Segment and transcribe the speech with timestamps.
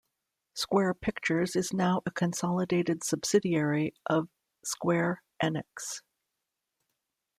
[0.55, 4.29] Square Pictures is now a consolidated subsidiary of
[4.65, 6.01] "Square Enix".